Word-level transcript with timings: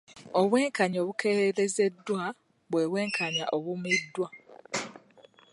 Obwenkanya 0.39 0.97
obukeereyezeddwa 1.03 2.23
bwe 2.71 2.83
bw'enkanya 2.89 3.43
obumiddwa. 3.55 4.27